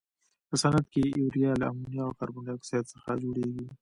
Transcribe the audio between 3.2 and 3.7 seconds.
جوړیږي.